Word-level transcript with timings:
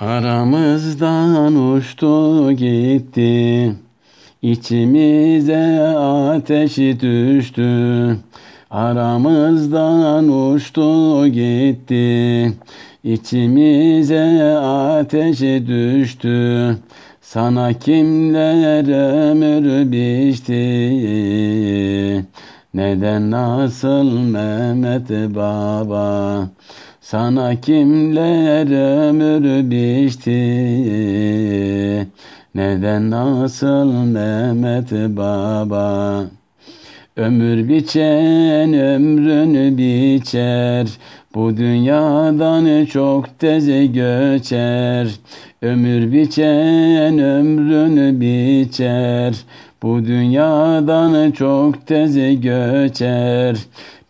Aramızdan 0.00 1.72
uçtu 1.72 2.52
gitti, 2.52 3.72
içimize 4.42 5.80
ateşi 5.96 7.00
düştü. 7.00 8.16
Aramızdan 8.70 10.28
uçtu 10.28 11.26
gitti, 11.26 12.52
içimize 13.04 14.56
ateşi 14.58 15.64
düştü. 15.66 16.76
Sana 17.20 17.72
kimler 17.72 18.88
ömür 19.30 19.92
biçti, 19.92 20.56
neden 22.74 23.30
nasıl 23.30 24.18
Mehmet 24.18 25.10
Baba? 25.34 26.48
Sana 27.10 27.60
kimler 27.60 28.66
ömür 29.08 29.70
biçti? 29.70 30.30
Neden 32.54 33.10
nasıl 33.10 33.92
Mehmet 33.92 34.92
Baba? 34.92 36.24
Ömür 37.16 37.68
biçen 37.68 38.74
ömrünü 38.74 39.78
biçer. 39.78 40.88
Bu 41.34 41.56
dünyadan 41.56 42.84
çok 42.84 43.38
tez 43.38 43.66
göçer. 43.92 45.08
Ömür 45.62 46.12
biçen 46.12 47.18
ömrünü 47.18 48.20
biçer 48.20 49.34
Bu 49.82 50.04
dünyadan 50.04 51.30
çok 51.30 51.86
tez 51.86 52.14
göçer 52.42 53.56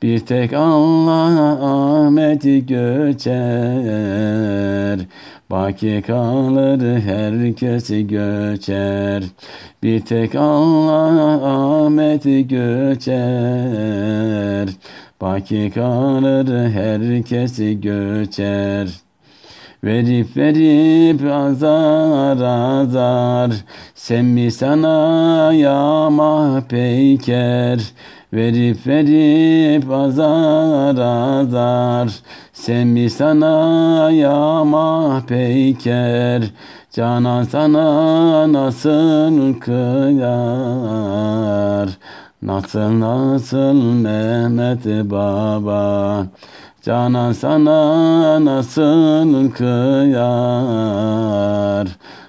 bir 0.02 0.19
tek 0.19 0.52
Allah 0.52 1.59
Ahmet 1.62 2.42
göçer. 2.69 3.41
Baki 5.51 6.02
kalır 6.06 7.01
herkes 7.01 7.88
göçer. 7.88 9.25
Bir 9.83 10.00
tek 10.00 10.34
Allah 10.34 11.41
Ahmet 11.45 12.25
göçer. 12.25 13.08
Baki 15.20 15.70
kalır 15.75 16.69
herkes 16.69 17.58
göçer. 17.58 19.09
Verip 19.84 20.36
verip 20.36 21.23
azar 21.25 22.36
azar 22.36 23.50
Sen 23.95 24.25
mi 24.25 24.50
sana 24.50 25.53
yama 25.53 26.62
peyker 26.69 27.81
Verip 28.33 28.86
verip 28.86 29.91
azar 29.91 30.97
azar 30.98 32.08
Sen 32.53 32.89
mi 32.89 33.11
sana 33.11 34.11
yama 34.11 35.23
peyker 35.28 36.42
Canan 36.92 37.42
sana 37.45 38.53
nasıl 38.53 39.61
kıyar? 39.61 40.31
Nasıl 42.42 43.01
nasıl 43.01 43.75
Mehmet 43.75 45.11
Baba 45.11 46.27
Canan 46.83 47.33
sana 47.33 48.45
nasıl 48.45 49.50
kıyar 49.50 50.69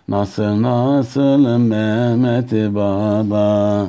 Nasıl 0.07 0.61
nasıl 0.61 1.57
Mehmet 1.57 2.52
Baba 2.75 3.88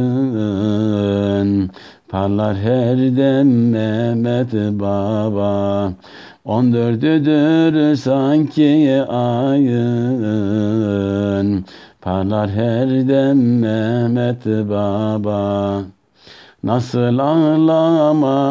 parlar 2.09 2.57
her 2.57 2.99
dem 2.99 3.71
Mehmet 3.71 4.53
Baba. 4.53 5.93
On 6.45 6.73
dördüdür 6.73 7.97
sanki 7.97 9.03
ayın. 9.09 9.97
Parlar 12.01 12.51
her 12.51 13.09
dem 13.09 13.61
Mehmet 13.61 14.47
Baba. 14.47 15.83
Nasıl 16.65 17.19
ağlamayım 17.19 18.49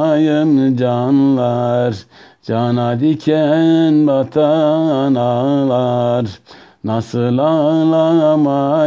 canlar? 0.78 1.96
Cana 2.44 3.00
diken 3.00 4.08
batan 4.08 5.16
ağlar 5.16 6.26
Nasıl 6.86 7.38
ağlamayım 7.38 8.86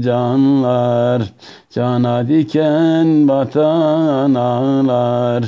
canlar? 0.00 1.22
Cana 1.70 2.28
diken 2.28 3.28
batan 3.28 4.34
ağlar. 4.34 5.44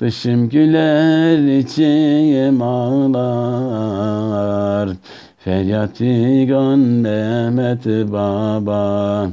Dışım 0.00 0.48
güler 0.48 1.58
içim 1.58 2.62
ağlar. 2.62 4.08
Feryat 5.38 5.96
figan 5.96 6.78
Mehmet 6.78 7.86
Baba. 7.86 9.28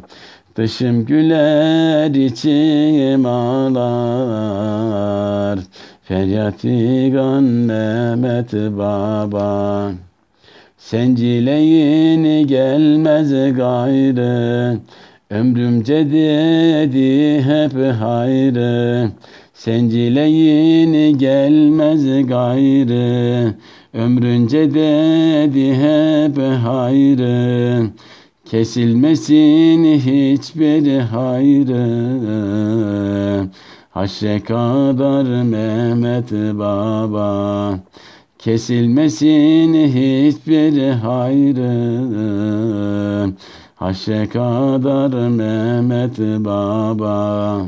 Dışım 0.55 1.05
güler 1.05 2.09
içim 2.09 3.25
ağlar. 3.25 4.39
Feryat 6.03 6.57
figan 6.57 7.43
Mehmet 7.43 8.53
Baba 8.53 9.91
Sencileyin 10.85 12.47
gelmez 12.47 13.29
gayrı 13.55 14.77
Ömrümce 15.29 16.11
dedi 16.11 17.41
hep 17.41 17.73
hayrı. 18.01 19.09
Sencileyin 19.53 21.17
gelmez 21.17 22.27
gayrı 22.27 23.53
Ömrünce 23.93 24.73
dedi 24.73 25.73
hep 25.75 26.37
hayrı. 26.37 27.87
Kesilmesin 28.45 29.83
hiçbir 29.83 30.99
hayrı. 30.99 31.85
Haşre 33.89 34.39
kadar 34.39 35.43
Mehmet 35.43 36.31
Baba 36.31 37.79
Kesilmesin 38.45 39.73
hiçbir 39.73 40.91
hayrı 40.91 41.73
Haşre 43.75 44.29
kadar 44.29 45.29
Mehmet 45.29 46.19
Baba 46.19 47.61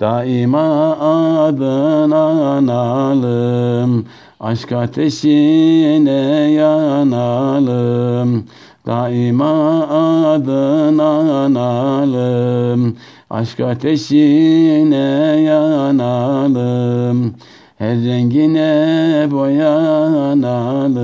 Daima 0.00 0.96
adına 1.00 2.26
analım, 2.56 4.06
aşk 4.40 4.72
ateşine 4.72 6.50
yanalım. 6.52 8.44
Daima 8.86 9.86
adına 10.34 11.08
analım, 11.44 12.96
aşk 13.30 13.60
ateşine 13.60 14.96
yanalım. 15.46 17.34
Her 17.78 17.96
rengine 17.96 19.28
boyanalım. 19.30 20.98